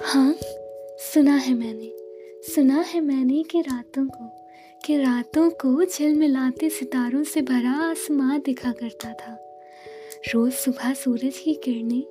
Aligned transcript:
हाँ 0.00 0.34
सुना 0.98 1.34
है 1.36 1.54
मैंने, 1.54 1.92
सुना 2.54 2.80
है 2.80 3.00
मैंने 3.00 3.42
कि 3.42 3.60
रातों 3.60 4.04
को, 4.06 4.46
कि 4.84 4.96
रातों 4.96 5.50
को 5.50 5.84
झिलमिलाते 5.84 6.70
सितारों 6.70 7.22
से 7.24 7.42
भरा 7.42 7.72
आसमां 7.90 8.38
दिखा 8.38 8.72
करता 8.72 9.12
था। 9.12 9.38
रोज 10.34 10.52
सुबह 10.52 10.94
सूरज 10.94 11.38
की 11.38 11.54
किरणें 11.54 12.02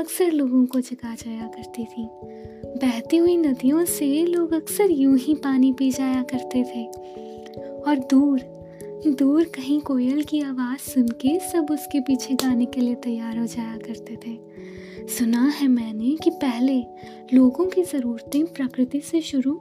अक्सर 0.00 0.32
लोगों 0.32 0.66
को 0.66 0.80
जगा 0.80 1.14
जाया 1.14 1.46
करती 1.46 1.84
थी। 1.84 2.08
बहती 2.86 3.16
हुई 3.16 3.36
नदियों 3.36 3.84
से 3.84 4.26
लोग 4.26 4.52
अक्सर 4.52 4.90
यूँ 4.90 5.18
ही 5.18 5.34
पानी 5.34 5.72
पी 5.72 5.90
जाया 5.90 6.22
करते 6.22 6.64
थे। 6.64 6.86
और 7.80 7.98
दूर 7.98 8.56
दूर 9.06 9.44
कहीं 9.44 9.80
कोयल 9.80 10.22
की 10.22 10.40
आवाज़ 10.40 10.78
सुन 10.78 11.08
के 11.08 11.38
सब 11.38 11.66
उसके 11.70 12.00
पीछे 12.00 12.34
गाने 12.34 12.66
के 12.66 12.80
लिए 12.80 12.94
तैयार 12.94 13.38
हो 13.38 13.46
जाया 13.46 13.76
करते 13.76 14.16
थे। 14.16 14.56
सुना 15.08 15.42
है 15.48 15.68
मैंने 15.68 16.16
कि 16.24 16.30
पहले 16.30 16.82
लोगों 17.34 17.66
की 17.66 17.82
ज़रूरतें 17.82 18.46
प्रकृति 18.46 19.00
से 19.00 19.20
शुरू 19.20 19.54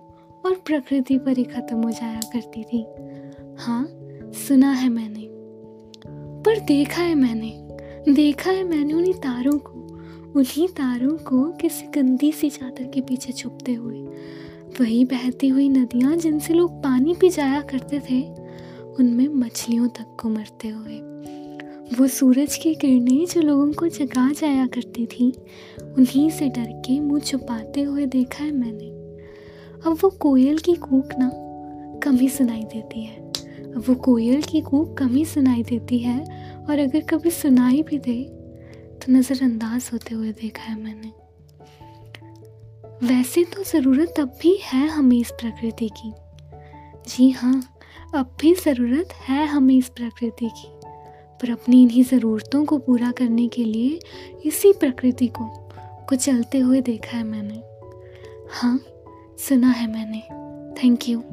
और 0.45 0.55
प्रकृति 0.65 1.17
पर 1.17 1.37
ही 1.37 1.43
ख़त्म 1.43 1.81
हो 1.83 1.91
जाया 1.91 2.19
करती 2.19 2.63
थी। 2.63 2.85
हाँ 3.59 3.87
सुना 4.33 4.71
है 4.71 4.89
मैंने। 4.89 5.27
पर 6.41 6.59
देखा 6.59 7.01
है 7.01 7.15
मैंने। 7.15 7.67
देखा 8.13 8.51
है 8.51 8.63
मैंने 8.63 8.93
उन्हीं 8.93 9.13
तारों 9.13 9.57
को, 9.57 9.71
उन्हीं 10.39 10.67
तारों 10.67 11.17
को 11.17 11.51
किसी 11.51 11.87
गंदी 11.87 12.31
सी 12.31 12.49
चादर 12.49 12.87
के 12.87 13.01
पीछे 13.01 13.33
छुपते 13.33 13.73
हुए। 13.73 13.99
वही 14.81 15.05
बहती 15.05 15.47
हुई 15.47 15.69
नदियाँ 15.69 16.15
जिनसे 16.15 16.53
लोग 16.53 16.83
पानी 16.83 17.13
पी 17.13 17.29
जाया 17.29 17.61
करते 17.61 17.99
थे, 17.99 18.21
उनमें 18.99 19.27
मछलियों 19.27 19.87
तक 19.87 20.17
को 20.21 20.29
मरते 20.29 20.67
हुए। 20.67 20.99
वो 21.85 22.07
सूरज 22.07 22.55
की 22.55 22.73
किरणें 22.75 23.25
जो 23.25 23.41
लोगों 23.41 23.71
को 23.73 23.87
जगा 23.87 24.31
जाया 24.31 24.65
करती 24.67 25.05
थी, 25.05 25.31
उन्हीं 25.97 26.29
से 26.29 26.47
डर 26.49 26.71
के 26.85 26.99
मुँह 26.99 27.19
छुपाते 27.19 27.81
हुए 27.81 28.05
देखा 28.05 28.43
है 28.43 28.51
मैंने। 28.51 28.87
अब 29.85 29.97
वो 30.03 30.09
कोयल 30.09 30.57
की 30.57 30.73
कूक 30.75 31.09
ना, 31.19 31.29
कम 32.03 32.15
ही 32.15 32.29
सुनाई 32.29 32.63
देती 32.63 33.03
है। 33.03 33.15
अब 33.65 33.83
वो 33.87 33.95
कोयल 33.95 34.41
की 34.41 34.61
कूक 34.61 34.97
कम 34.97 35.07
ही 35.07 35.25
सुनाई 35.25 35.63
देती 35.63 35.99
है, 35.99 36.19
और 36.65 36.79
अगर 36.79 37.01
कभी 37.01 37.31
सुनाई 37.31 37.83
भी 37.83 37.97
दे 37.97 38.23
तो 38.95 39.11
नज़रअंदाज 39.13 39.89
होते 39.93 40.15
हुए 40.15 40.31
देखा 40.31 40.63
है 40.63 40.79
मैंने। 40.83 41.11
वैसे 43.07 43.43
तो 43.43 43.63
ज़रूरत 43.63 44.19
अब 44.19 44.37
भी 44.41 44.57
है 44.63 44.87
हमें 44.87 45.17
इस 45.17 45.31
प्रकृति 45.31 45.89
की। 45.97 46.13
जी 47.07 47.29
हाँ 47.31 47.61
अब 48.15 48.35
भी 48.41 48.53
ज़रूरत 48.55 49.13
है 49.21 49.45
हमें 49.45 49.75
इस 49.75 49.89
प्रकृति 49.89 50.49
की। 50.49 50.74
पर 51.41 51.49
अपनी 51.49 51.83
इन्हीं 51.83 52.03
ज़रूरतों 52.03 52.65
को 52.65 52.77
पूरा 52.77 53.11
करने 53.11 53.47
के 53.47 53.63
लिए 53.63 53.99
इसी 54.45 54.73
प्रकृति 54.73 55.27
को 55.27 55.69
कुचलते 56.09 56.57
हुए 56.57 56.81
देखा 56.81 57.17
है 57.17 57.23
मैंने। 57.23 57.61
हाँ 58.51 58.79
सुना 59.37 59.69
है 59.69 59.91
मैंने। 59.93 60.19
Thank 60.83 61.09
you 61.09 61.23